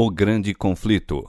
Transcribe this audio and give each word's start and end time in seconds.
O 0.00 0.12
Grande 0.12 0.54
Conflito, 0.54 1.28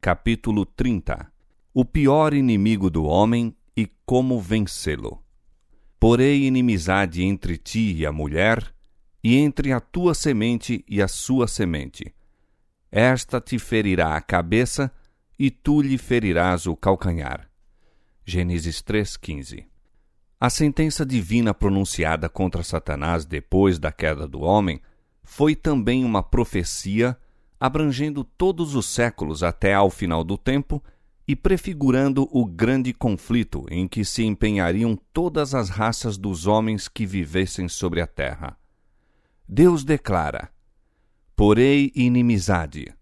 capítulo 0.00 0.66
30 0.66 1.30
O 1.72 1.84
pior 1.84 2.34
inimigo 2.34 2.90
do 2.90 3.04
homem 3.04 3.54
e 3.76 3.88
como 4.04 4.40
vencê-lo. 4.40 5.22
Porei 6.00 6.44
inimizade 6.44 7.22
entre 7.22 7.56
ti 7.56 7.92
e 7.92 8.04
a 8.04 8.10
mulher, 8.10 8.74
e 9.22 9.36
entre 9.36 9.70
a 9.70 9.78
tua 9.78 10.14
semente 10.14 10.84
e 10.88 11.00
a 11.00 11.06
sua 11.06 11.46
semente. 11.46 12.12
Esta 12.90 13.40
te 13.40 13.56
ferirá 13.56 14.16
a 14.16 14.20
cabeça, 14.20 14.90
e 15.38 15.48
tu 15.48 15.80
lhe 15.80 15.96
ferirás 15.96 16.66
o 16.66 16.74
calcanhar. 16.74 17.48
Gênesis 18.24 18.82
3,15 18.82 19.64
A 20.40 20.50
sentença 20.50 21.06
divina 21.06 21.54
pronunciada 21.54 22.28
contra 22.28 22.64
Satanás 22.64 23.24
depois 23.24 23.78
da 23.78 23.92
queda 23.92 24.26
do 24.26 24.40
homem 24.40 24.80
foi 25.22 25.54
também 25.54 26.04
uma 26.04 26.20
profecia 26.20 27.16
abrangendo 27.60 28.22
todos 28.22 28.74
os 28.74 28.86
séculos 28.86 29.42
até 29.42 29.74
ao 29.74 29.90
final 29.90 30.22
do 30.22 30.38
tempo 30.38 30.82
e 31.26 31.36
prefigurando 31.36 32.28
o 32.32 32.46
grande 32.46 32.92
conflito 32.94 33.66
em 33.70 33.86
que 33.86 34.04
se 34.04 34.24
empenhariam 34.24 34.98
todas 35.12 35.54
as 35.54 35.68
raças 35.68 36.16
dos 36.16 36.46
homens 36.46 36.88
que 36.88 37.04
vivessem 37.04 37.68
sobre 37.68 38.00
a 38.00 38.06
terra. 38.06 38.56
Deus 39.46 39.84
declara: 39.84 40.50
Porei 41.36 41.92
inimizade. 41.94 42.94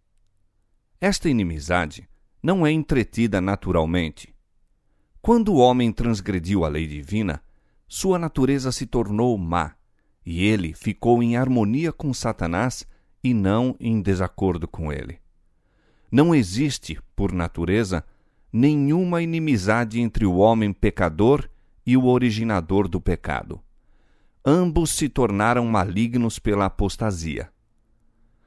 Esta 1.01 1.29
inimizade 1.29 2.09
não 2.43 2.66
é 2.66 2.73
entretida 2.73 3.41
naturalmente. 3.41 4.34
Quando 5.20 5.52
o 5.52 5.59
homem 5.59 5.93
transgrediu 5.93 6.65
a 6.65 6.68
lei 6.68 6.87
divina, 6.87 7.43
sua 7.88 8.18
natureza 8.18 8.73
se 8.73 8.87
tornou 8.87 9.37
má, 9.37 9.74
e 10.24 10.45
ele 10.45 10.73
ficou 10.73 11.23
em 11.23 11.37
harmonia 11.37 11.93
com 11.93 12.12
Satanás 12.12 12.87
e 13.27 13.35
não 13.35 13.75
em 13.80 14.01
desacordo 14.01 14.69
com 14.69 14.93
ele. 14.93 15.19
Não 16.12 16.33
existe, 16.33 16.97
por 17.16 17.33
natureza, 17.33 18.05
nenhuma 18.52 19.21
inimizade 19.21 20.01
entre 20.01 20.24
o 20.24 20.37
homem 20.37 20.73
pecador 20.73 21.51
e 21.85 21.96
o 21.96 22.07
originador 22.07 22.87
do 22.87 23.01
pecado. 23.01 23.60
Ambos 24.45 24.91
se 24.91 25.09
tornaram 25.09 25.66
malignos 25.66 26.38
pela 26.38 26.66
apostasia. 26.66 27.51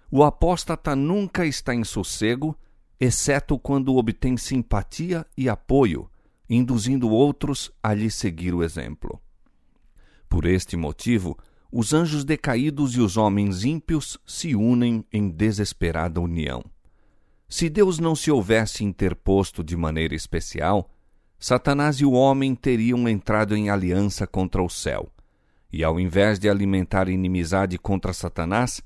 O 0.09 0.23
apóstata 0.23 0.95
nunca 0.95 1.45
está 1.45 1.75
em 1.75 1.83
sossego, 1.83 2.57
exceto 2.97 3.59
quando 3.59 3.97
obtém 3.97 4.37
simpatia 4.37 5.25
e 5.37 5.49
apoio, 5.49 6.09
induzindo 6.49 7.09
outros 7.09 7.69
a 7.83 7.93
lhe 7.93 8.09
seguir 8.09 8.53
o 8.53 8.63
exemplo. 8.63 9.21
Por 10.29 10.45
este 10.45 10.77
motivo, 10.77 11.37
os 11.71 11.93
anjos 11.93 12.23
decaídos 12.23 12.95
e 12.95 12.99
os 12.99 13.15
homens 13.15 13.63
ímpios 13.63 14.17
se 14.25 14.55
unem 14.55 15.05
em 15.13 15.29
desesperada 15.29 16.19
união. 16.19 16.63
Se 17.47 17.69
Deus 17.69 17.99
não 17.99 18.15
se 18.15 18.31
houvesse 18.31 18.83
interposto 18.83 19.63
de 19.63 19.75
maneira 19.75 20.15
especial, 20.15 20.89
Satanás 21.37 21.97
e 21.97 22.05
o 22.05 22.11
homem 22.11 22.53
teriam 22.53 23.07
entrado 23.07 23.55
em 23.55 23.69
aliança 23.69 24.27
contra 24.27 24.61
o 24.61 24.69
céu. 24.69 25.11
E 25.71 25.83
ao 25.83 25.99
invés 25.99 26.39
de 26.39 26.49
alimentar 26.49 27.07
inimizade 27.07 27.77
contra 27.77 28.13
Satanás, 28.13 28.81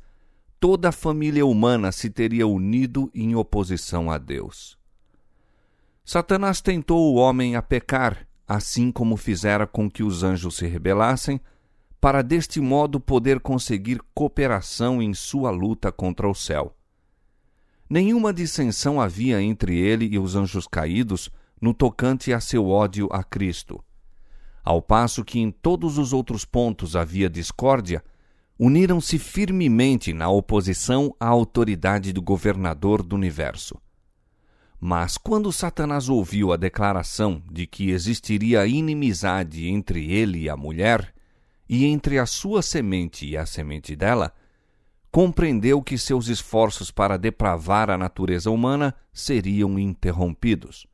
toda 0.60 0.90
a 0.90 0.94
família 0.94 1.46
humana 1.46 1.92
se 1.92 2.10
teria 2.10 2.46
unido 2.46 3.10
em 3.14 3.36
oposição 3.36 4.12
a 4.12 4.18
Deus. 4.18 4.78
Satanás 6.06 6.62
tentou 6.62 7.14
o 7.14 7.16
homem 7.16 7.56
a 7.56 7.62
pecar, 7.62 8.28
assim 8.46 8.92
como 8.92 9.16
fizera 9.16 9.66
com 9.66 9.90
que 9.90 10.04
os 10.04 10.22
anjos 10.22 10.58
se 10.58 10.68
rebelassem 10.68 11.40
para 12.04 12.22
deste 12.22 12.60
modo 12.60 13.00
poder 13.00 13.40
conseguir 13.40 14.02
cooperação 14.14 15.02
em 15.02 15.14
sua 15.14 15.50
luta 15.52 15.90
contra 15.90 16.28
o 16.28 16.36
céu. 16.36 16.76
Nenhuma 17.90 18.34
dissensão 18.34 19.00
havia 19.00 19.42
entre 19.42 19.78
ele 19.80 20.08
e 20.08 20.20
os 20.20 20.36
anjos 20.36 20.68
caídos 20.68 21.30
no 21.62 21.74
tocante 21.74 22.34
a 22.34 22.42
seu 22.42 22.68
ódio 22.68 23.08
a 23.10 23.24
Cristo. 23.24 23.82
Ao 24.66 24.82
passo 24.82 25.24
que 25.24 25.40
em 25.40 25.50
todos 25.50 25.98
os 25.98 26.12
outros 26.12 26.44
pontos 26.44 26.94
havia 26.94 27.30
discórdia, 27.30 28.04
uniram-se 28.60 29.18
firmemente 29.18 30.12
na 30.12 30.30
oposição 30.30 31.16
à 31.18 31.28
autoridade 31.30 32.12
do 32.12 32.22
governador 32.22 33.02
do 33.02 33.16
universo. 33.16 33.80
Mas 34.78 35.18
quando 35.18 35.54
Satanás 35.54 36.10
ouviu 36.10 36.52
a 36.52 36.58
declaração 36.58 37.42
de 37.50 37.66
que 37.66 37.92
existiria 37.92 38.68
inimizade 38.68 39.70
entre 39.70 40.12
ele 40.12 40.40
e 40.40 40.50
a 40.50 40.58
mulher, 40.58 41.13
e 41.68 41.86
entre 41.86 42.20
a 42.20 42.26
sua 42.26 42.62
semente 42.62 43.26
e 43.26 43.38
a 43.38 43.46
semente 43.46 43.96
dela, 43.96 44.34
compreendeu 45.12 45.82
que 45.82 45.98
seus 45.98 46.28
esforços 46.28 46.90
para 46.90 47.18
depravar 47.18 47.90
a 47.90 47.98
natureza 47.98 48.50
humana 48.50 48.96
seriam 49.14 49.78
interrompidos, 49.78 50.88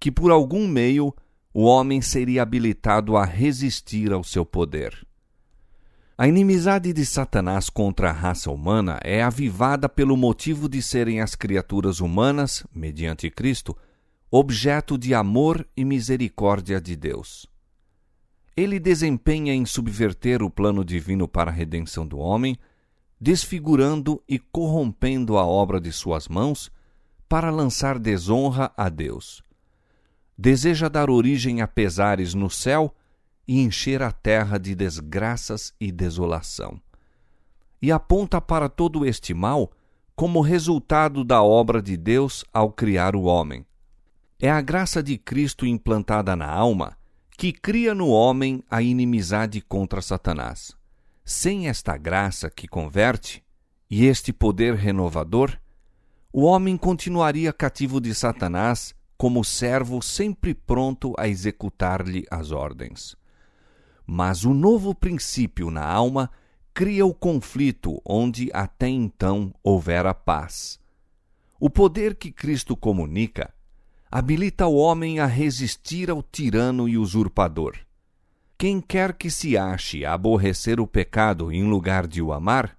que 0.00 0.10
por 0.10 0.30
algum 0.30 0.66
meio 0.66 1.14
o 1.54 1.62
homem 1.62 2.00
seria 2.00 2.42
habilitado 2.42 3.16
a 3.16 3.24
resistir 3.24 4.12
ao 4.12 4.24
seu 4.24 4.44
poder. 4.44 5.06
A 6.16 6.26
inimizade 6.26 6.92
de 6.92 7.06
Satanás 7.06 7.70
contra 7.70 8.10
a 8.10 8.12
raça 8.12 8.50
humana 8.50 8.98
é 9.04 9.22
avivada 9.22 9.88
pelo 9.88 10.16
motivo 10.16 10.68
de 10.68 10.82
serem 10.82 11.20
as 11.20 11.36
criaturas 11.36 12.00
humanas, 12.00 12.66
mediante 12.74 13.30
Cristo, 13.30 13.76
objeto 14.28 14.98
de 14.98 15.14
amor 15.14 15.66
e 15.76 15.84
misericórdia 15.84 16.80
de 16.80 16.96
Deus 16.96 17.48
ele 18.58 18.80
desempenha 18.80 19.54
em 19.54 19.64
subverter 19.64 20.42
o 20.42 20.50
plano 20.50 20.84
divino 20.84 21.28
para 21.28 21.48
a 21.48 21.54
redenção 21.54 22.04
do 22.04 22.18
homem, 22.18 22.58
desfigurando 23.20 24.20
e 24.28 24.36
corrompendo 24.36 25.38
a 25.38 25.46
obra 25.46 25.80
de 25.80 25.92
suas 25.92 26.26
mãos 26.26 26.68
para 27.28 27.50
lançar 27.50 28.00
desonra 28.00 28.72
a 28.76 28.88
Deus. 28.88 29.44
Deseja 30.36 30.88
dar 30.88 31.08
origem 31.08 31.60
a 31.60 31.68
pesares 31.68 32.34
no 32.34 32.50
céu 32.50 32.92
e 33.46 33.60
encher 33.60 34.02
a 34.02 34.10
terra 34.10 34.58
de 34.58 34.74
desgraças 34.74 35.72
e 35.80 35.92
desolação. 35.92 36.80
E 37.80 37.92
aponta 37.92 38.40
para 38.40 38.68
todo 38.68 39.06
este 39.06 39.32
mal 39.32 39.70
como 40.16 40.40
resultado 40.40 41.22
da 41.22 41.44
obra 41.44 41.80
de 41.80 41.96
Deus 41.96 42.44
ao 42.52 42.72
criar 42.72 43.14
o 43.14 43.22
homem. 43.22 43.64
É 44.40 44.50
a 44.50 44.60
graça 44.60 45.00
de 45.00 45.16
Cristo 45.16 45.64
implantada 45.64 46.34
na 46.34 46.50
alma 46.50 46.97
que 47.38 47.52
cria 47.52 47.94
no 47.94 48.08
homem 48.08 48.64
a 48.68 48.82
inimizade 48.82 49.60
contra 49.60 50.02
Satanás. 50.02 50.76
Sem 51.24 51.68
esta 51.68 51.96
graça 51.96 52.50
que 52.50 52.66
converte 52.66 53.44
e 53.88 54.06
este 54.06 54.32
poder 54.32 54.74
renovador, 54.74 55.56
o 56.32 56.42
homem 56.42 56.76
continuaria 56.76 57.52
cativo 57.52 58.00
de 58.00 58.12
Satanás 58.12 58.92
como 59.16 59.44
servo 59.44 60.02
sempre 60.02 60.52
pronto 60.52 61.14
a 61.16 61.28
executar-lhe 61.28 62.26
as 62.28 62.50
ordens. 62.50 63.16
Mas 64.04 64.44
o 64.44 64.52
novo 64.52 64.92
princípio 64.92 65.70
na 65.70 65.84
alma 65.84 66.32
cria 66.74 67.06
o 67.06 67.14
conflito 67.14 68.02
onde 68.04 68.50
até 68.52 68.88
então 68.88 69.54
houvera 69.62 70.12
paz. 70.12 70.80
O 71.60 71.70
poder 71.70 72.16
que 72.16 72.32
Cristo 72.32 72.76
comunica 72.76 73.54
habilita 74.10 74.66
o 74.66 74.76
homem 74.76 75.20
a 75.20 75.26
resistir 75.26 76.10
ao 76.10 76.22
tirano 76.22 76.88
e 76.88 76.96
usurpador. 76.96 77.76
Quem 78.56 78.80
quer 78.80 79.12
que 79.12 79.30
se 79.30 79.56
ache 79.56 80.04
a 80.04 80.14
aborrecer 80.14 80.80
o 80.80 80.86
pecado 80.86 81.52
em 81.52 81.62
lugar 81.62 82.06
de 82.06 82.20
o 82.20 82.32
amar, 82.32 82.76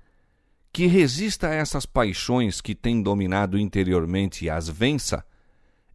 que 0.73 0.87
resista 0.87 1.49
a 1.49 1.53
essas 1.53 1.85
paixões 1.85 2.61
que 2.61 2.75
têm 2.75 3.01
dominado 3.01 3.57
interiormente 3.57 4.45
e 4.45 4.49
as 4.49 4.67
vença, 4.67 5.25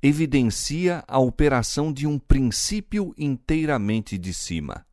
evidencia 0.03 1.03
a 1.07 1.19
operação 1.19 1.93
de 1.93 2.07
um 2.07 2.19
princípio 2.19 3.15
inteiramente 3.17 4.19
de 4.19 4.33
cima. 4.33 4.87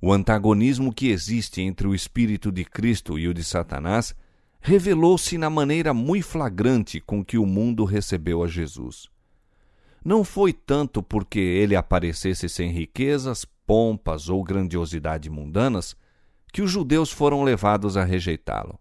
O 0.00 0.12
antagonismo 0.12 0.92
que 0.92 1.08
existe 1.08 1.60
entre 1.60 1.86
o 1.86 1.94
Espírito 1.94 2.50
de 2.50 2.64
Cristo 2.64 3.18
e 3.18 3.28
o 3.28 3.34
de 3.34 3.44
Satanás 3.44 4.14
revelou-se 4.60 5.38
na 5.38 5.48
maneira 5.48 5.94
muito 5.94 6.26
flagrante 6.26 7.00
com 7.00 7.24
que 7.24 7.38
o 7.38 7.46
mundo 7.46 7.84
recebeu 7.84 8.42
a 8.42 8.46
Jesus. 8.46 9.08
Não 10.04 10.22
foi 10.22 10.52
tanto 10.52 11.02
porque 11.02 11.38
ele 11.38 11.74
aparecesse 11.74 12.48
sem 12.48 12.70
riquezas, 12.70 13.44
pompas 13.66 14.28
ou 14.28 14.42
grandiosidade 14.44 15.30
mundanas 15.30 15.96
que 16.52 16.62
os 16.62 16.70
judeus 16.70 17.10
foram 17.10 17.42
levados 17.42 17.96
a 17.96 18.04
rejeitá-lo. 18.04 18.78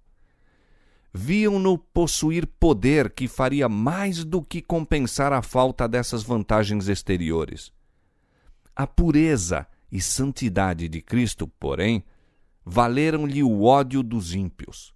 Viam-no 1.13 1.77
possuir 1.77 2.45
poder 2.45 3.11
que 3.11 3.27
faria 3.27 3.67
mais 3.67 4.23
do 4.23 4.43
que 4.43 4.61
compensar 4.61 5.33
a 5.33 5.41
falta 5.41 5.87
dessas 5.87 6.23
vantagens 6.23 6.87
exteriores. 6.87 7.71
A 8.75 8.85
pureza 8.85 9.65
e 9.91 9.99
santidade 9.99 10.87
de 10.87 11.01
Cristo, 11.01 11.47
porém, 11.47 12.03
valeram-lhe 12.63 13.41
o 13.43 13.63
ódio 13.63 14.03
dos 14.03 14.33
ímpios 14.33 14.93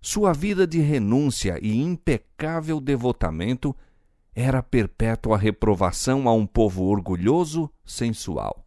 sua 0.00 0.32
vida 0.32 0.66
de 0.66 0.80
renúncia 0.80 1.58
e 1.60 1.76
impecável 1.76 2.80
devotamento 2.80 3.74
era 4.34 4.62
perpétua 4.62 5.36
reprovação 5.36 6.28
a 6.28 6.32
um 6.32 6.46
povo 6.46 6.84
orgulhoso, 6.84 7.68
sensual. 7.84 8.64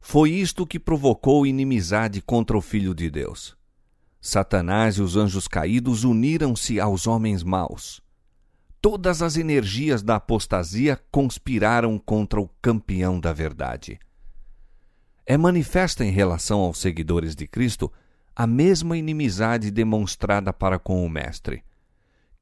Foi 0.00 0.30
isto 0.30 0.66
que 0.66 0.78
provocou 0.78 1.46
inimizade 1.46 2.20
contra 2.22 2.56
o 2.56 2.60
Filho 2.60 2.94
de 2.94 3.10
Deus. 3.10 3.56
Satanás 4.20 4.96
e 4.96 5.02
os 5.02 5.16
anjos 5.16 5.48
caídos 5.48 6.04
uniram-se 6.04 6.78
aos 6.78 7.06
homens 7.06 7.42
maus. 7.42 8.00
Todas 8.80 9.22
as 9.22 9.36
energias 9.36 10.02
da 10.02 10.16
apostasia 10.16 11.00
conspiraram 11.10 11.98
contra 11.98 12.40
o 12.40 12.48
campeão 12.62 13.18
da 13.18 13.32
verdade. 13.32 13.98
É 15.26 15.36
manifesta 15.36 16.04
em 16.04 16.10
relação 16.10 16.60
aos 16.60 16.78
seguidores 16.78 17.34
de 17.34 17.46
Cristo 17.46 17.90
a 18.36 18.46
mesma 18.46 18.96
inimizade 18.96 19.70
demonstrada 19.70 20.52
para 20.52 20.78
com 20.78 21.04
o 21.04 21.08
Mestre. 21.08 21.62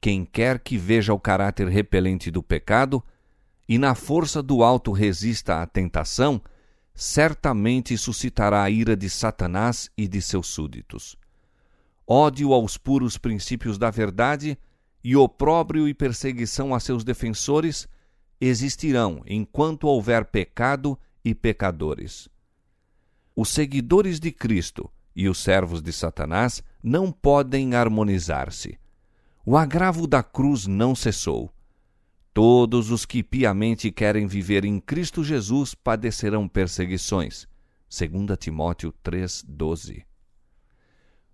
Quem 0.01 0.25
quer 0.25 0.59
que 0.59 0.77
veja 0.77 1.13
o 1.13 1.19
caráter 1.19 1.67
repelente 1.67 2.31
do 2.31 2.41
pecado 2.41 3.03
e 3.69 3.77
na 3.77 3.95
força 3.95 4.41
do 4.41 4.63
alto 4.63 4.91
resista 4.91 5.61
à 5.61 5.67
tentação, 5.67 6.41
certamente 6.93 7.97
suscitará 7.97 8.63
a 8.63 8.69
ira 8.69 8.95
de 8.95 9.09
Satanás 9.09 9.89
e 9.97 10.07
de 10.07 10.21
seus 10.21 10.47
súditos. 10.47 11.15
Ódio 12.05 12.53
aos 12.53 12.77
puros 12.77 13.17
princípios 13.17 13.77
da 13.77 13.89
verdade 13.89 14.57
e 15.03 15.15
opróbrio 15.15 15.87
e 15.87 15.93
perseguição 15.93 16.73
a 16.73 16.79
seus 16.79 17.03
defensores 17.03 17.87
existirão 18.41 19.21
enquanto 19.25 19.87
houver 19.87 20.25
pecado 20.25 20.99
e 21.23 21.33
pecadores. 21.33 22.27
Os 23.35 23.49
seguidores 23.49 24.19
de 24.19 24.31
Cristo 24.31 24.91
e 25.15 25.27
os 25.27 25.37
servos 25.37 25.81
de 25.81 25.91
Satanás 25.91 26.63
não 26.81 27.11
podem 27.11 27.75
harmonizar-se. 27.75 28.77
O 29.45 29.57
agravo 29.57 30.07
da 30.07 30.23
cruz 30.23 30.67
não 30.67 30.95
cessou. 30.95 31.51
Todos 32.33 32.89
os 32.89 33.05
que 33.05 33.21
piamente 33.21 33.91
querem 33.91 34.25
viver 34.25 34.65
em 34.65 34.79
Cristo 34.79 35.23
Jesus 35.23 35.75
padecerão 35.75 36.47
perseguições. 36.47 37.47
2 37.89 38.37
Timóteo 38.39 38.93
3:12. 39.03 40.03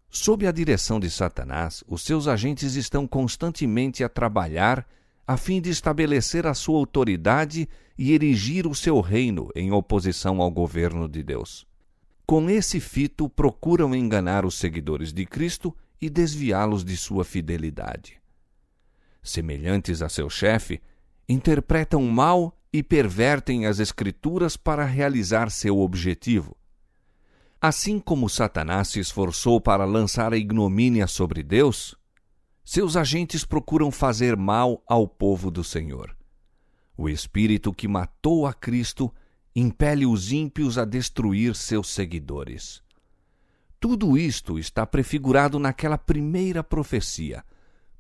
Sob 0.10 0.48
a 0.48 0.52
direção 0.52 1.00
de 1.00 1.10
Satanás, 1.10 1.84
os 1.88 2.02
seus 2.02 2.28
agentes 2.28 2.76
estão 2.76 3.08
constantemente 3.08 4.04
a 4.04 4.10
trabalhar 4.10 4.86
a 5.26 5.38
fim 5.38 5.62
de 5.62 5.70
estabelecer 5.70 6.48
a 6.48 6.56
sua 6.56 6.80
autoridade 6.80 7.70
e 7.96 8.12
erigir 8.14 8.66
o 8.66 8.74
seu 8.74 9.00
reino 9.00 9.50
em 9.56 9.72
oposição 9.72 10.42
ao 10.42 10.50
governo 10.50 11.08
de 11.08 11.22
Deus. 11.22 11.69
Com 12.30 12.48
esse 12.48 12.80
fito, 12.80 13.28
procuram 13.28 13.96
enganar 13.96 14.46
os 14.46 14.54
seguidores 14.54 15.12
de 15.12 15.26
Cristo 15.26 15.76
e 16.00 16.12
desviá-los 16.12 16.86
de 16.86 16.96
sua 16.96 17.26
fidelidade. 17.26 18.22
Semelhantes 19.24 20.04
a 20.04 20.10
seu 20.10 20.30
chefe, 20.30 20.80
interpretam 21.28 22.04
mal 22.04 22.56
e 22.72 22.84
pervertem 22.84 23.66
as 23.66 23.80
Escrituras 23.80 24.56
para 24.56 24.86
realizar 24.86 25.50
seu 25.50 25.80
objetivo. 25.80 26.56
Assim 27.60 28.00
como 28.00 28.30
Satanás 28.30 28.90
se 28.90 29.00
esforçou 29.00 29.60
para 29.60 29.84
lançar 29.84 30.32
a 30.32 30.38
ignomínia 30.38 31.08
sobre 31.08 31.42
Deus, 31.42 31.96
seus 32.64 32.96
agentes 32.96 33.44
procuram 33.44 33.90
fazer 33.90 34.38
mal 34.38 34.84
ao 34.88 35.08
povo 35.08 35.50
do 35.50 35.64
Senhor. 35.64 36.16
O 36.96 37.10
espírito 37.10 37.74
que 37.74 37.88
matou 37.88 38.46
a 38.46 38.54
Cristo 38.54 39.12
impele 39.60 40.06
os 40.06 40.32
ímpios 40.32 40.78
a 40.78 40.86
destruir 40.86 41.56
seus 41.56 41.90
seguidores. 41.90 42.82
Tudo 43.80 44.18
isto 44.18 44.60
está 44.60 44.86
prefigurado 44.86 45.60
naquela 45.60 45.98
primeira 45.98 46.64
profecia: 46.64 47.44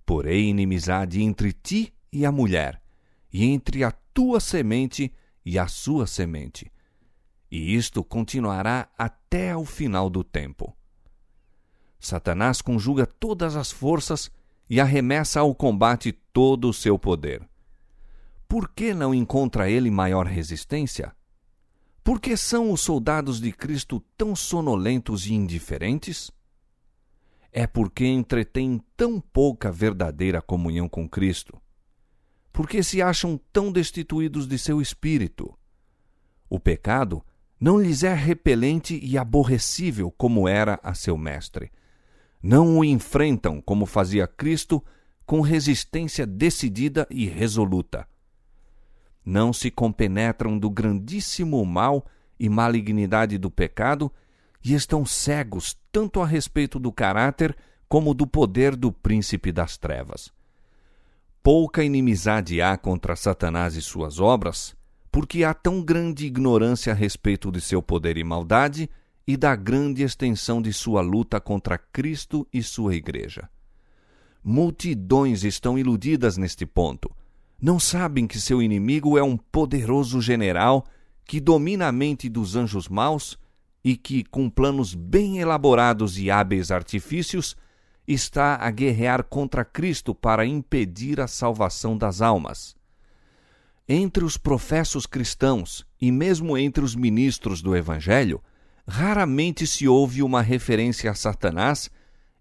Porém, 0.06 0.50
inimizade 0.50 1.22
entre 1.22 1.54
ti 1.54 1.94
e 2.12 2.26
a 2.26 2.32
mulher, 2.32 2.82
e 3.32 3.46
entre 3.46 3.84
a 3.84 3.92
tua 3.92 4.40
semente 4.40 5.14
e 5.46 5.58
a 5.58 5.68
sua 5.68 6.06
semente 6.08 6.72
e 7.52 7.76
isto 7.76 8.04
continuará 8.04 8.88
até 8.98 9.52
ao 9.52 9.66
final 9.66 10.10
do 10.10 10.24
tempo. 10.24 10.76
Satanás 12.00 12.62
conjuga 12.62 13.06
todas 13.06 13.56
as 13.56 13.72
forças 13.72 14.32
e 14.70 14.80
arremessa 14.80 15.40
ao 15.40 15.54
combate 15.56 16.12
todo 16.12 16.70
o 16.70 16.74
seu 16.74 16.98
poder. 16.98 17.48
Por 18.48 18.70
que 18.70 18.94
não 18.94 19.14
encontra 19.14 19.70
ele 19.70 19.92
maior 19.92 20.26
resistência? 20.26 21.14
Por 22.10 22.20
que 22.20 22.36
são 22.36 22.72
os 22.72 22.82
soldados 22.82 23.40
de 23.40 23.52
Cristo 23.52 24.04
tão 24.18 24.36
sonolentos 24.36 25.28
e 25.28 25.36
indiferentes? 25.36 26.32
É 27.52 27.68
porque 27.68 28.04
entretêm 28.04 28.82
tão 28.98 29.22
pouca 29.22 29.72
verdadeira 29.72 30.42
comunhão 30.42 30.90
com 30.90 31.08
Cristo. 31.08 31.62
Porque 32.52 32.82
se 32.82 33.00
acham 33.00 33.40
tão 33.54 33.72
destituídos 33.72 34.48
de 34.48 34.58
seu 34.58 34.82
espírito. 34.82 35.56
O 36.50 36.60
pecado 36.60 37.24
não 37.60 37.80
lhes 37.80 38.02
é 38.02 38.16
repelente 38.16 39.00
e 39.04 39.16
aborrecível 39.16 40.10
como 40.10 40.48
era 40.48 40.80
a 40.82 40.96
seu 40.96 41.16
mestre. 41.16 41.72
Não 42.42 42.80
o 42.80 42.84
enfrentam 42.84 43.62
como 43.62 43.86
fazia 43.86 44.26
Cristo, 44.26 44.84
com 45.28 45.42
resistência 45.42 46.26
decidida 46.26 47.06
e 47.12 47.28
resoluta. 47.28 48.08
Não 49.30 49.54
se 49.54 49.70
compenetram 49.70 50.58
do 50.58 50.72
grandíssimo 50.72 51.64
mal 51.64 52.04
e 52.40 52.50
malignidade 52.50 53.38
do 53.38 53.52
pecado 53.52 54.12
e 54.66 54.74
estão 54.74 55.06
cegos 55.06 55.78
tanto 55.92 56.20
a 56.20 56.26
respeito 56.26 56.80
do 56.80 56.92
caráter 56.92 57.56
como 57.88 58.16
do 58.16 58.26
poder 58.26 58.76
do 58.76 58.92
príncipe 58.92 59.52
das 59.52 59.78
trevas. 59.78 60.34
Pouca 61.44 61.84
inimizade 61.84 62.60
há 62.60 62.76
contra 62.76 63.16
Satanás 63.16 63.76
e 63.76 63.84
suas 63.84 64.20
obras, 64.20 64.76
porque 65.12 65.44
há 65.44 65.54
tão 65.54 65.80
grande 65.84 66.25
ignorância 66.25 66.92
a 66.92 66.96
respeito 66.96 67.52
de 67.52 67.62
seu 67.62 67.84
poder 67.84 68.18
e 68.18 68.24
maldade 68.24 68.90
e 69.28 69.38
da 69.38 69.56
grande 69.56 70.02
extensão 70.02 70.60
de 70.60 70.74
sua 70.74 71.02
luta 71.02 71.40
contra 71.40 71.78
Cristo 71.78 72.48
e 72.52 72.64
sua 72.64 72.96
Igreja. 72.96 73.48
Multidões 74.44 75.44
estão 75.44 75.78
iludidas 75.78 76.36
neste 76.36 76.66
ponto. 76.66 77.16
Não 77.62 77.78
sabem 77.78 78.26
que 78.26 78.40
seu 78.40 78.62
inimigo 78.62 79.18
é 79.18 79.24
um 79.24 79.36
poderoso 79.36 80.22
general 80.22 80.86
que 81.26 81.42
domina 81.42 81.88
a 81.88 81.92
mente 81.92 82.30
dos 82.30 82.56
anjos 82.56 82.88
maus 82.88 83.38
e 83.84 83.98
que, 83.98 84.24
com 84.24 84.50
planos 84.50 84.96
bem 84.96 85.40
elaborados 85.40 86.18
e 86.18 86.32
hábeis 86.32 86.72
artifícios, 86.72 87.58
está 88.08 88.56
a 88.56 88.72
guerrear 88.72 89.24
contra 89.26 89.66
Cristo 89.66 90.16
para 90.16 90.46
impedir 90.46 91.20
a 91.20 91.28
salvação 91.28 91.98
das 91.98 92.22
almas. 92.22 92.76
Entre 93.88 94.24
os 94.24 94.38
professos 94.38 95.06
cristãos 95.06 95.86
e 96.00 96.12
mesmo 96.12 96.58
entre 96.58 96.84
os 96.84 96.96
ministros 96.96 97.62
do 97.62 97.76
Evangelho, 97.76 98.42
raramente 98.88 99.68
se 99.68 99.88
ouve 99.88 100.24
uma 100.24 100.42
referência 100.42 101.12
a 101.12 101.14
Satanás, 101.14 101.92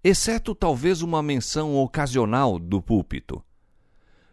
exceto 0.03 0.55
talvez 0.55 1.03
uma 1.03 1.23
menção 1.23 1.76
ocasional 1.76 2.59
do 2.59 2.81
púlpito. 2.81 3.43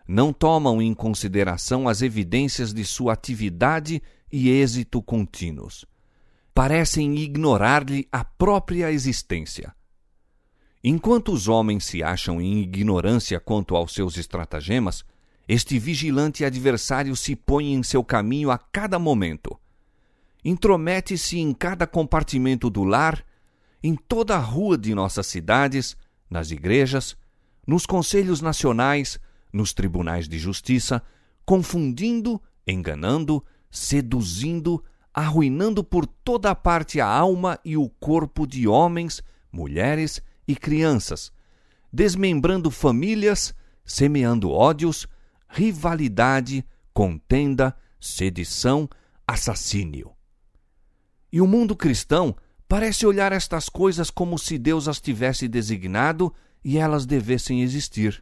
Não 0.07 0.31
tomam 0.31 0.81
em 0.81 0.93
consideração 0.93 1.87
as 1.87 2.01
evidências 2.01 2.73
de 2.73 2.85
sua 2.85 3.13
atividade 3.13 4.01
e 4.31 4.49
êxito 4.49 5.01
contínuos. 5.01 5.85
Parecem 6.53 7.17
ignorar-lhe 7.17 8.07
a 8.11 8.23
própria 8.23 8.91
existência. 8.91 9.73
Enquanto 10.83 11.31
os 11.31 11.47
homens 11.47 11.85
se 11.85 12.03
acham 12.03 12.39
em 12.39 12.59
ignorância 12.59 13.39
quanto 13.39 13.75
aos 13.75 13.93
seus 13.93 14.17
estratagemas, 14.17 15.03
este 15.47 15.79
vigilante 15.79 16.45
adversário 16.45 17.15
se 17.15 17.35
põe 17.35 17.73
em 17.73 17.81
seu 17.81 18.03
caminho 18.03 18.51
a 18.51 18.57
cada 18.57 18.99
momento. 18.99 19.59
Intromete-se 20.43 21.39
em 21.39 21.53
cada 21.53 21.87
compartimento 21.87 22.69
do 22.69 22.83
lar, 22.83 23.25
em 23.81 23.95
toda 23.95 24.35
a 24.35 24.39
rua 24.39 24.77
de 24.77 24.93
nossas 24.93 25.25
cidades, 25.25 25.97
nas 26.29 26.51
igrejas, 26.51 27.17
nos 27.65 27.85
conselhos 27.87 28.41
nacionais, 28.41 29.19
nos 29.55 29.73
tribunais 29.73 30.27
de 30.27 30.37
justiça, 30.37 31.01
confundindo, 31.45 32.41
enganando, 32.67 33.43
seduzindo, 33.71 34.83
arruinando 35.13 35.81
por 35.81 36.05
toda 36.05 36.51
a 36.51 36.55
parte 36.55 36.99
a 36.99 37.07
alma 37.07 37.57
e 37.63 37.77
o 37.77 37.87
corpo 37.89 38.45
de 38.45 38.67
homens, 38.67 39.23
mulheres 39.49 40.21
e 40.45 40.57
crianças, 40.57 41.31
desmembrando 41.91 42.69
famílias, 42.69 43.55
semeando 43.85 44.51
ódios, 44.51 45.07
rivalidade, 45.47 46.65
contenda, 46.93 47.73
sedição, 47.97 48.89
assassínio. 49.25 50.11
E 51.31 51.39
o 51.39 51.47
mundo 51.47 51.77
cristão 51.77 52.35
parece 52.67 53.05
olhar 53.05 53.31
estas 53.31 53.69
coisas 53.69 54.09
como 54.09 54.37
se 54.37 54.57
Deus 54.57 54.89
as 54.89 54.99
tivesse 54.99 55.47
designado 55.47 56.33
e 56.61 56.77
elas 56.77 57.05
devessem 57.05 57.61
existir. 57.61 58.21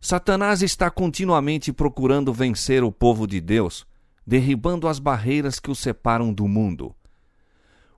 Satanás 0.00 0.62
está 0.62 0.90
continuamente 0.90 1.72
procurando 1.72 2.32
vencer 2.32 2.82
o 2.82 2.90
povo 2.90 3.26
de 3.26 3.40
Deus, 3.40 3.86
derribando 4.26 4.88
as 4.88 4.98
barreiras 4.98 5.60
que 5.60 5.70
o 5.70 5.74
separam 5.74 6.32
do 6.32 6.48
mundo. 6.48 6.94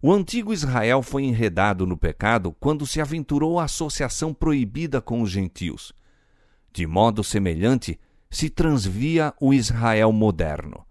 O 0.01 0.13
antigo 0.13 0.53
Israel 0.53 1.03
foi 1.03 1.23
enredado 1.23 1.87
no 1.87 1.97
pecado 1.97 2.55
quando 2.59 2.87
se 2.87 3.01
aventurou 3.01 3.61
à 3.61 3.65
associação 3.65 4.35
proibida 4.35 5.01
com 5.01 5.23
os 5.23 5.31
gentios 5.31 5.95
de 6.73 6.87
modo 6.87 7.23
semelhante, 7.23 8.01
se 8.31 8.49
transvia 8.49 9.35
o 9.41 9.53
Israel 9.53 10.11
moderno. 10.11 10.85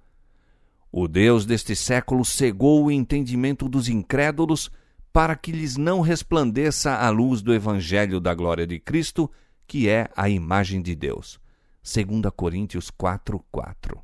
O 0.91 1.07
Deus 1.07 1.45
deste 1.45 1.75
século 1.75 2.23
cegou 2.23 2.85
o 2.85 2.91
entendimento 2.91 3.67
dos 3.67 3.89
incrédulos 3.89 4.69
para 5.11 5.35
que 5.35 5.51
lhes 5.51 5.75
não 5.75 6.01
resplandeça 6.01 6.95
a 6.95 7.09
luz 7.09 7.41
do 7.41 7.53
Evangelho 7.53 8.19
da 8.19 8.33
glória 8.33 8.67
de 8.67 8.79
Cristo, 8.79 9.29
que 9.71 9.87
é 9.87 10.09
a 10.17 10.27
imagem 10.27 10.81
de 10.81 10.93
Deus. 10.93 11.39
2 11.81 12.29
Coríntios 12.35 12.89
4, 12.89 13.41
4. 13.49 14.03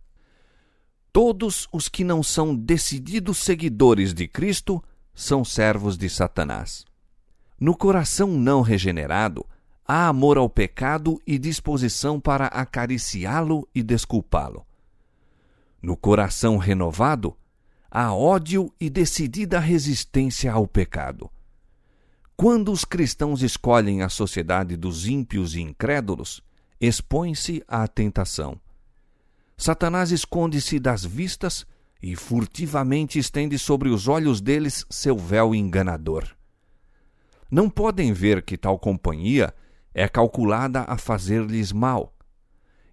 Todos 1.12 1.68
os 1.74 1.90
que 1.90 2.06
não 2.06 2.24
são 2.24 2.56
decididos 2.56 3.40
seguidores 3.40 4.14
de 4.14 4.30
Cristo 4.30 4.82
são 5.14 5.44
servos 5.44 5.98
de 5.98 6.10
Satanás. 6.10 6.86
No 7.60 7.76
coração 7.76 8.30
não 8.30 8.62
regenerado, 8.62 9.46
há 9.86 10.08
amor 10.08 10.38
ao 10.38 10.50
pecado 10.50 11.20
e 11.28 11.38
disposição 11.38 12.18
para 12.18 12.46
acariciá-lo 12.46 13.68
e 13.76 13.84
desculpá-lo. 13.84 14.66
No 15.82 15.98
coração 15.98 16.56
renovado, 16.56 17.36
há 17.92 18.14
ódio 18.14 18.74
e 18.80 18.90
decidida 18.90 19.60
resistência 19.60 20.50
ao 20.50 20.66
pecado. 20.66 21.30
Quando 22.40 22.72
os 22.72 22.86
cristãos 22.86 23.42
escolhem 23.42 24.04
a 24.04 24.10
sociedade 24.10 24.78
dos 24.78 25.08
ímpios 25.08 25.56
e 25.56 25.62
incrédulos, 25.62 26.44
expõem-se 26.80 27.64
à 27.68 27.88
tentação. 27.88 28.62
Satanás 29.58 30.12
esconde-se 30.12 30.80
das 30.80 31.04
vistas 31.04 31.66
e 32.00 32.16
furtivamente 32.16 33.18
estende 33.18 33.58
sobre 33.58 33.90
os 33.90 34.08
olhos 34.08 34.40
deles 34.40 34.86
seu 34.88 35.18
véu 35.18 35.56
enganador. 35.56 36.28
Não 37.50 37.72
podem 37.72 38.14
ver 38.14 38.44
que 38.44 38.56
tal 38.56 38.78
companhia 38.78 39.52
é 39.92 40.08
calculada 40.08 40.86
a 40.88 40.96
fazer-lhes 40.96 41.72
mal. 41.72 42.14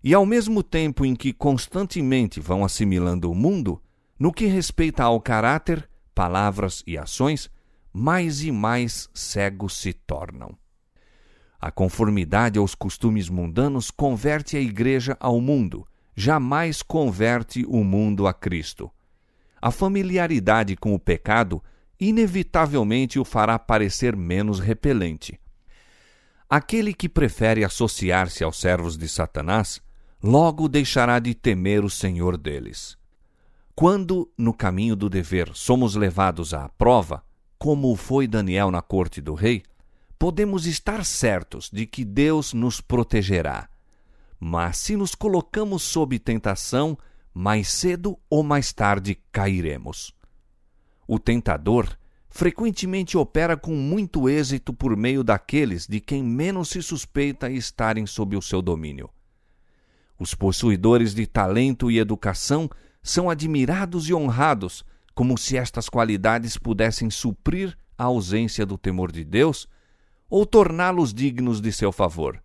E 0.02 0.14
ao 0.14 0.24
mesmo 0.24 0.62
tempo 0.62 1.04
em 1.04 1.14
que 1.14 1.34
constantemente 1.34 2.40
vão 2.40 2.64
assimilando 2.64 3.30
o 3.30 3.34
mundo, 3.34 3.78
no 4.18 4.32
que 4.32 4.46
respeita 4.46 5.02
ao 5.02 5.20
caráter, 5.20 5.86
palavras 6.14 6.82
e 6.86 6.96
ações, 6.96 7.50
mais 7.96 8.42
e 8.42 8.50
mais 8.50 9.08
cegos 9.14 9.76
se 9.76 9.92
tornam. 9.92 10.58
A 11.60 11.70
conformidade 11.70 12.58
aos 12.58 12.74
costumes 12.74 13.28
mundanos 13.28 13.88
converte 13.88 14.56
a 14.56 14.60
igreja 14.60 15.16
ao 15.20 15.40
mundo, 15.40 15.86
jamais 16.16 16.82
converte 16.82 17.64
o 17.68 17.84
mundo 17.84 18.26
a 18.26 18.34
Cristo. 18.34 18.90
A 19.62 19.70
familiaridade 19.70 20.74
com 20.76 20.92
o 20.92 20.98
pecado 20.98 21.62
inevitavelmente 21.98 23.20
o 23.20 23.24
fará 23.24 23.60
parecer 23.60 24.16
menos 24.16 24.58
repelente. 24.58 25.40
Aquele 26.50 26.92
que 26.92 27.08
prefere 27.08 27.64
associar-se 27.64 28.42
aos 28.42 28.60
servos 28.60 28.98
de 28.98 29.08
Satanás, 29.08 29.80
logo 30.20 30.68
deixará 30.68 31.20
de 31.20 31.32
temer 31.32 31.84
o 31.84 31.88
Senhor 31.88 32.36
deles. 32.36 32.98
Quando, 33.74 34.30
no 34.36 34.52
caminho 34.52 34.96
do 34.96 35.08
dever, 35.08 35.50
somos 35.54 35.94
levados 35.94 36.52
à 36.52 36.68
prova, 36.68 37.22
como 37.64 37.96
foi 37.96 38.26
Daniel 38.26 38.70
na 38.70 38.82
corte 38.82 39.22
do 39.22 39.32
rei, 39.32 39.62
podemos 40.18 40.66
estar 40.66 41.02
certos 41.02 41.70
de 41.70 41.86
que 41.86 42.04
Deus 42.04 42.52
nos 42.52 42.78
protegerá. 42.78 43.70
Mas 44.38 44.76
se 44.76 44.94
nos 44.98 45.14
colocamos 45.14 45.82
sob 45.82 46.18
tentação, 46.18 46.98
mais 47.32 47.68
cedo 47.68 48.18
ou 48.28 48.42
mais 48.42 48.70
tarde 48.70 49.16
cairemos. 49.32 50.14
O 51.08 51.18
tentador 51.18 51.96
frequentemente 52.28 53.16
opera 53.16 53.56
com 53.56 53.74
muito 53.74 54.28
êxito 54.28 54.74
por 54.74 54.94
meio 54.94 55.24
daqueles 55.24 55.86
de 55.86 56.00
quem 56.00 56.22
menos 56.22 56.68
se 56.68 56.82
suspeita 56.82 57.48
estarem 57.48 58.04
sob 58.04 58.36
o 58.36 58.42
seu 58.42 58.60
domínio. 58.60 59.08
Os 60.20 60.34
possuidores 60.34 61.14
de 61.14 61.26
talento 61.26 61.90
e 61.90 61.98
educação 61.98 62.68
são 63.02 63.30
admirados 63.30 64.06
e 64.06 64.12
honrados, 64.12 64.84
como 65.14 65.38
se 65.38 65.56
estas 65.56 65.88
qualidades 65.88 66.56
pudessem 66.56 67.10
suprir 67.10 67.76
a 67.96 68.04
ausência 68.04 68.66
do 68.66 68.76
temor 68.76 69.12
de 69.12 69.24
Deus 69.24 69.68
ou 70.28 70.44
torná-los 70.44 71.14
dignos 71.14 71.60
de 71.60 71.72
seu 71.72 71.92
favor. 71.92 72.42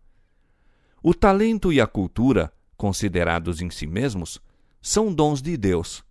O 1.02 1.14
talento 1.14 1.74
e 1.74 1.82
a 1.82 1.88
cultura, 1.88 2.54
considerados 2.78 3.62
em 3.62 3.70
si 3.70 3.88
mesmos, 3.88 4.40
são 4.82 5.14
dons 5.14 5.42
de 5.42 5.58
Deus 5.58 6.04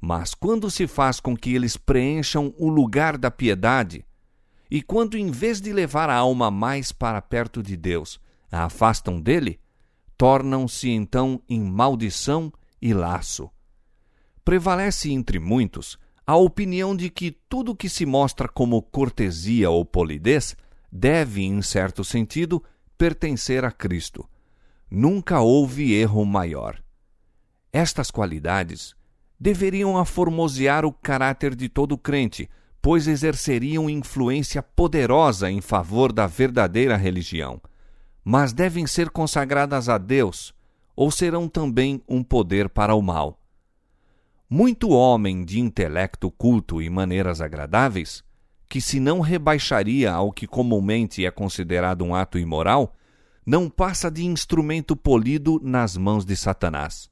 mas 0.00 0.34
quando 0.34 0.70
se 0.70 0.86
faz 0.86 1.20
com 1.20 1.36
que 1.36 1.54
eles 1.54 1.76
preencham 1.76 2.54
o 2.56 2.68
lugar 2.68 3.18
da 3.18 3.30
piedade, 3.30 4.04
e 4.70 4.80
quando, 4.80 5.18
em 5.18 5.30
vez 5.30 5.60
de 5.60 5.72
levar 5.72 6.08
a 6.08 6.14
alma 6.14 6.50
mais 6.50 6.90
para 6.90 7.20
perto 7.20 7.62
de 7.62 7.76
Deus, 7.76 8.20
a 8.50 8.64
afastam 8.64 9.20
dele, 9.20 9.60
tornam-se 10.16 10.88
então 10.88 11.42
em 11.48 11.60
maldição 11.60 12.52
e 12.80 12.94
laço. 12.94 13.50
Prevalece 14.44 15.10
entre 15.10 15.38
muitos 15.38 15.98
a 16.26 16.36
opinião 16.36 16.94
de 16.94 17.10
que 17.10 17.32
tudo 17.48 17.74
que 17.74 17.88
se 17.88 18.06
mostra 18.06 18.48
como 18.48 18.80
cortesia 18.80 19.68
ou 19.68 19.84
polidez 19.84 20.56
deve, 20.90 21.42
em 21.42 21.60
certo 21.62 22.04
sentido, 22.04 22.62
pertencer 22.96 23.64
a 23.64 23.70
Cristo. 23.72 24.28
Nunca 24.90 25.40
houve 25.40 25.92
erro 25.92 26.24
maior. 26.24 26.80
Estas 27.72 28.10
qualidades 28.10 28.94
deveriam 29.38 29.96
aformosear 29.96 30.84
o 30.84 30.92
caráter 30.92 31.54
de 31.54 31.68
todo 31.68 31.96
crente, 31.96 32.48
pois 32.82 33.08
exerceriam 33.08 33.88
influência 33.88 34.62
poderosa 34.62 35.50
em 35.50 35.60
favor 35.60 36.12
da 36.12 36.26
verdadeira 36.26 36.96
religião. 36.96 37.60
Mas 38.22 38.52
devem 38.52 38.86
ser 38.86 39.10
consagradas 39.10 39.88
a 39.88 39.96
Deus, 39.96 40.54
ou 40.94 41.10
serão 41.10 41.48
também 41.48 42.02
um 42.08 42.22
poder 42.22 42.68
para 42.68 42.94
o 42.94 43.00
mal. 43.00 43.39
Muito 44.52 44.90
homem 44.90 45.44
de 45.44 45.60
intelecto 45.60 46.28
culto 46.28 46.82
e 46.82 46.90
maneiras 46.90 47.40
agradáveis, 47.40 48.24
que 48.68 48.80
se 48.80 48.98
não 48.98 49.20
rebaixaria 49.20 50.12
ao 50.12 50.32
que 50.32 50.44
comumente 50.44 51.24
é 51.24 51.30
considerado 51.30 52.02
um 52.02 52.16
ato 52.16 52.36
imoral, 52.36 52.96
não 53.46 53.70
passa 53.70 54.10
de 54.10 54.26
instrumento 54.26 54.96
polido 54.96 55.60
nas 55.62 55.96
mãos 55.96 56.24
de 56.24 56.34
Satanás. 56.34 57.08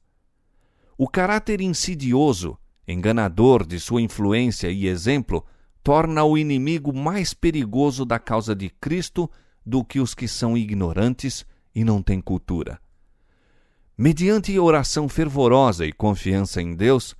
O 0.97 1.07
caráter 1.07 1.61
insidioso, 1.61 2.57
enganador 2.85 3.65
de 3.65 3.79
sua 3.79 4.01
influência 4.01 4.69
e 4.69 4.85
exemplo 4.85 5.45
torna 5.81 6.25
o 6.25 6.37
inimigo 6.37 6.93
mais 6.93 7.33
perigoso 7.33 8.03
da 8.03 8.19
causa 8.19 8.53
de 8.53 8.69
Cristo 8.69 9.31
do 9.65 9.81
que 9.81 10.01
os 10.01 10.13
que 10.13 10.27
são 10.27 10.57
ignorantes 10.57 11.45
e 11.73 11.85
não 11.85 12.03
têm 12.03 12.19
cultura. 12.19 12.81
Mediante 13.97 14.59
oração 14.59 15.07
fervorosa 15.07 15.85
e 15.85 15.93
confiança 15.93 16.61
em 16.61 16.75
Deus, 16.75 17.15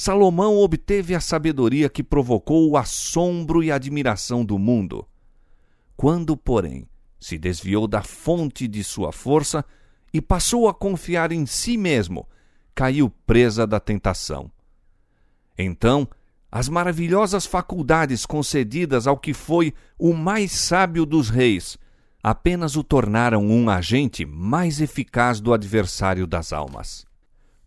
Salomão 0.00 0.58
obteve 0.58 1.12
a 1.12 1.18
sabedoria 1.18 1.88
que 1.88 2.04
provocou 2.04 2.70
o 2.70 2.76
assombro 2.76 3.64
e 3.64 3.72
admiração 3.72 4.44
do 4.44 4.56
mundo. 4.56 5.04
Quando, 5.96 6.36
porém, 6.36 6.86
se 7.18 7.36
desviou 7.36 7.88
da 7.88 8.00
fonte 8.00 8.68
de 8.68 8.84
sua 8.84 9.10
força 9.10 9.64
e 10.14 10.22
passou 10.22 10.68
a 10.68 10.72
confiar 10.72 11.32
em 11.32 11.44
si 11.46 11.76
mesmo 11.76 12.28
caiu 12.76 13.10
presa 13.26 13.66
da 13.66 13.80
tentação. 13.80 14.48
Então, 15.58 16.06
as 16.48 16.68
maravilhosas 16.68 17.44
faculdades 17.44 18.24
concedidas 18.24 19.08
ao 19.08 19.18
que 19.18 19.34
foi 19.34 19.74
o 19.98 20.14
mais 20.14 20.52
sábio 20.52 21.04
dos 21.04 21.28
reis 21.28 21.76
apenas 22.22 22.76
o 22.76 22.84
tornaram 22.84 23.44
um 23.44 23.68
agente 23.68 24.24
mais 24.24 24.80
eficaz 24.80 25.40
do 25.40 25.52
adversário 25.52 26.24
das 26.24 26.52
almas. 26.52 27.07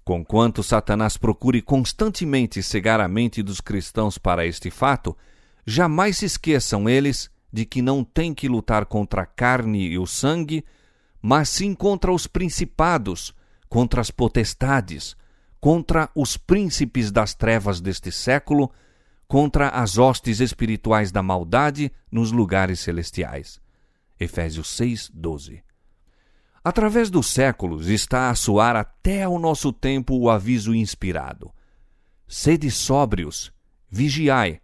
Conquanto 0.03 0.63
Satanás 0.63 1.15
procure 1.15 1.61
constantemente 1.61 2.63
cegar 2.63 2.99
a 2.99 3.07
mente 3.07 3.43
dos 3.43 3.61
cristãos 3.61 4.17
para 4.17 4.45
este 4.45 4.71
fato, 4.71 5.15
jamais 5.65 6.17
se 6.17 6.25
esqueçam 6.25 6.89
eles 6.89 7.29
de 7.53 7.65
que 7.65 7.81
não 7.81 8.03
têm 8.03 8.33
que 8.33 8.47
lutar 8.47 8.85
contra 8.85 9.21
a 9.21 9.25
carne 9.25 9.87
e 9.87 9.99
o 9.99 10.07
sangue, 10.07 10.65
mas 11.21 11.49
sim 11.49 11.73
contra 11.75 12.11
os 12.11 12.25
principados, 12.25 13.33
contra 13.69 14.01
as 14.01 14.09
potestades, 14.09 15.15
contra 15.59 16.09
os 16.15 16.35
príncipes 16.35 17.11
das 17.11 17.35
trevas 17.35 17.79
deste 17.79 18.11
século, 18.11 18.71
contra 19.27 19.69
as 19.69 19.97
hostes 19.97 20.39
espirituais 20.39 21.11
da 21.11 21.21
maldade 21.21 21.91
nos 22.11 22.31
lugares 22.31 22.79
celestiais. 22.79 23.61
Efésios 24.19 24.69
6, 24.75 25.11
12. 25.13 25.63
Através 26.63 27.09
dos 27.09 27.27
séculos 27.27 27.87
está 27.87 28.29
a 28.29 28.35
soar 28.35 28.75
até 28.75 29.23
ao 29.23 29.39
nosso 29.39 29.73
tempo 29.73 30.15
o 30.15 30.29
aviso 30.29 30.75
inspirado: 30.75 31.51
Sede 32.27 32.69
sóbrios, 32.69 33.51
vigiai, 33.89 34.61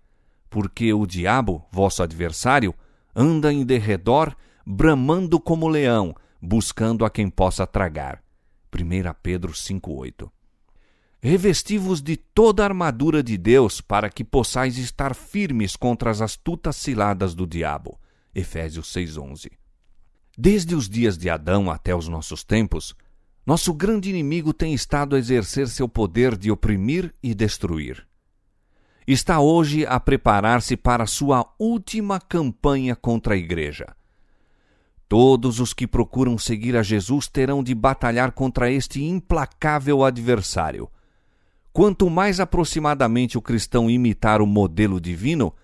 porque 0.48 0.94
o 0.94 1.08
diabo, 1.08 1.66
vosso 1.72 2.04
adversário, 2.04 2.74
anda 3.16 3.51
em 3.51 3.66
derredor, 3.66 4.36
bramando 4.63 5.39
como 5.39 5.68
leão, 5.68 6.13
buscando 6.39 7.04
a 7.04 7.10
quem 7.10 7.30
possa 7.30 7.66
tragar. 7.66 8.22
1 8.72 9.13
Pedro 9.24 9.54
5,8 9.54 10.30
Revesti-vos 11.20 12.00
de 12.00 12.16
toda 12.16 12.62
a 12.62 12.68
armadura 12.68 13.24
de 13.24 13.39
Deus 13.39 13.82
para 13.82 14.08
que 14.08 14.24
possais 14.24 14.77
estar 14.77 15.16
firmes 15.16 15.75
contra 15.75 16.12
as 16.12 16.22
astutas 16.22 16.75
ciladas 16.75 17.34
do 17.34 17.48
diabo. 17.48 18.00
Efésios 18.36 18.94
6,11 18.94 19.67
Desde 20.39 20.75
os 20.75 20.88
dias 20.88 21.17
de 21.17 21.32
Adão 21.32 21.72
até 21.72 21.96
os 21.96 22.08
nossos 22.08 22.44
tempos, 22.44 22.94
nosso 23.44 23.74
grande 23.74 24.12
inimigo 24.12 24.53
tem 24.53 24.72
estado 24.72 25.15
a 25.15 25.20
exercer 25.20 25.67
seu 25.67 25.89
poder 25.89 26.38
de 26.38 26.51
oprimir 26.51 27.12
e 27.24 27.34
destruir. 27.34 28.06
está 29.08 29.39
hoje 29.39 29.84
a 29.88 30.00
preparar-se 30.00 30.77
para 30.77 31.08
sua 31.08 31.51
última 31.58 32.20
campanha 32.20 32.96
contra 32.96 33.34
a 33.34 33.38
Igreja. 33.38 33.96
Todos 35.10 35.60
os 35.60 35.74
que 35.74 35.88
procuram 35.88 36.38
seguir 36.38 36.75
a 36.75 36.84
Jesus 36.84 37.27
terão 37.27 37.63
de 37.63 37.74
batalhar 37.74 38.34
contra 38.34 38.70
este 38.70 39.01
implacável 39.01 40.03
adversário. 40.03 40.88
Quanto 41.74 42.10
mais 42.12 42.39
aproximadamente 42.39 43.39
o 43.39 43.41
cristão 43.41 43.89
imitar 43.89 44.41
o 44.41 44.46
modelo 44.46 45.01
divino, 45.01 45.56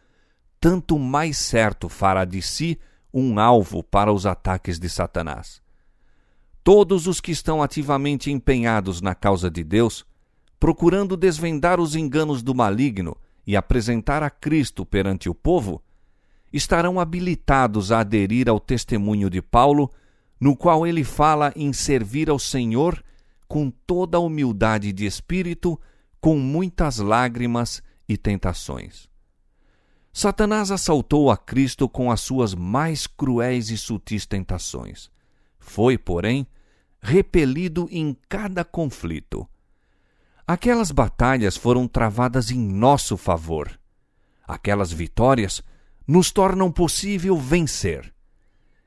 tanto 0.60 0.98
mais 0.98 1.38
certo 1.38 1.90
fará 1.90 2.26
de 2.26 2.42
si 2.42 2.80
um 3.14 3.40
alvo 3.40 3.84
para 3.84 4.12
os 4.12 4.26
ataques 4.26 4.80
de 4.80 4.90
Satanás. 4.90 5.62
Todos 6.64 7.08
os 7.08 7.22
que 7.22 7.32
estão 7.32 7.62
ativamente 7.62 8.32
empenhados 8.32 9.02
na 9.02 9.14
causa 9.14 9.52
de 9.52 9.64
Deus, 9.64 10.06
procurando 10.60 11.16
desvendar 11.18 11.80
os 11.80 11.96
enganos 11.96 12.42
do 12.42 12.56
maligno 12.56 13.16
e 13.46 13.56
apresentar 13.56 14.24
a 14.24 14.30
Cristo 14.30 14.86
perante 14.86 15.30
o 15.30 15.36
povo, 15.36 15.84
estarão 16.52 17.00
habilitados 17.00 17.92
a 17.92 18.00
aderir 18.00 18.48
ao 18.48 18.60
testemunho 18.60 19.30
de 19.30 19.42
Paulo, 19.42 19.92
no 20.40 20.56
qual 20.56 20.88
ele 20.88 21.04
fala 21.04 21.52
em 21.56 21.74
servir 21.74 22.30
ao 22.30 22.40
Senhor 22.40 23.04
com 23.48 23.70
toda 23.70 24.18
a 24.18 24.22
humildade 24.22 24.92
de 24.92 25.06
espírito, 25.06 25.80
com 26.20 26.40
muitas 26.40 26.98
lágrimas 26.98 27.84
e 28.08 28.18
tentações. 28.18 29.13
Satanás 30.14 30.70
assaltou 30.70 31.32
a 31.32 31.36
Cristo 31.36 31.90
com 31.90 32.12
as 32.12 32.22
suas 32.22 32.54
mais 32.54 33.08
cruéis 33.08 33.72
e 33.72 33.78
sutis 33.78 34.28
tentações. 34.28 35.10
Foi, 35.58 35.98
porém, 35.98 36.46
repelido 37.02 37.88
em 37.90 38.16
cada 38.30 38.64
conflito. 38.64 39.50
Aquelas 40.46 40.92
batalhas 40.92 41.58
foram 41.58 41.88
travadas 41.88 42.52
em 42.52 42.60
nosso 42.60 43.18
favor. 43.18 43.80
Aquelas 44.48 44.92
vitórias 44.92 45.64
nos 46.08 46.32
tornam 46.32 46.72
possível 46.72 47.36
vencer. 47.36 48.14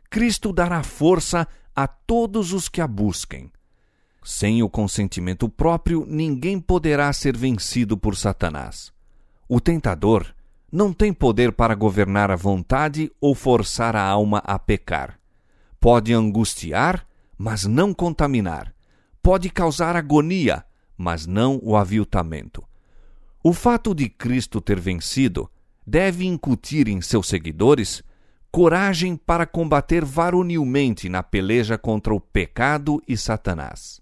Cristo 0.09 0.52
dará 0.52 0.85
força 0.85 1.49
a 1.75 1.88
todos 1.88 2.52
os 2.52 2.68
que 2.68 2.80
a 2.80 2.87
busquem. 2.87 3.50
Sem 4.23 4.62
o 4.62 4.68
consentimento 4.68 5.49
próprio, 5.49 6.06
ninguém 6.06 6.61
poderá 6.61 7.12
ser 7.12 7.37
vencido 7.37 7.97
por 7.97 8.14
Satanás. 8.14 8.92
O 9.49 9.61
tentador 9.61 10.36
não 10.71 10.93
tem 10.93 11.13
poder 11.13 11.53
para 11.53 11.75
governar 11.75 12.31
a 12.31 12.37
vontade 12.37 13.11
ou 13.21 13.35
forçar 13.35 13.95
a 13.95 14.03
alma 14.03 14.43
a 14.45 14.59
pecar. 14.59 15.19
Pode 15.81 16.13
angustiar, 16.13 17.07
mas 17.39 17.65
não 17.65 17.95
contaminar. 17.95 18.75
Pode 19.23 19.51
causar 19.51 19.97
agonia, 19.97 20.65
mas 20.97 21.27
não 21.27 21.61
o 21.63 21.77
aviltamento. 21.77 22.65
O 23.43 23.53
fato 23.53 23.95
de 23.95 24.09
Cristo 24.09 24.61
ter 24.61 24.81
vencido 24.81 25.49
deve 25.87 26.25
incutir 26.25 26.89
em 26.89 27.01
seus 27.01 27.29
seguidores 27.29 28.03
coragem 28.51 29.17
para 29.17 29.47
combater 29.47 30.05
varonilmente 30.05 31.09
na 31.09 31.23
peleja 31.23 31.77
contra 31.77 32.15
o 32.15 32.21
pecado 32.21 33.03
e 33.07 33.17
Satanás. 33.17 34.01